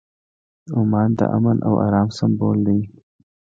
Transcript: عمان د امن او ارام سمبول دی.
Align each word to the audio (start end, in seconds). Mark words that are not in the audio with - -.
عمان 0.77 1.09
د 1.19 1.21
امن 1.35 1.57
او 1.67 1.73
ارام 1.85 2.07
سمبول 2.17 2.57
دی. 2.67 2.79